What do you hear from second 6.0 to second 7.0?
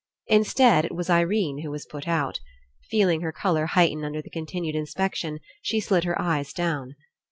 her eyes down.